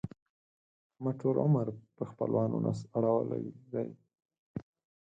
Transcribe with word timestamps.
احمد 0.93 1.15
ټول 1.21 1.35
عمر 1.45 1.67
پر 1.95 2.05
خپلوانو 2.11 2.57
نس 2.65 2.79
اړول 2.97 3.27
دی. 3.73 3.89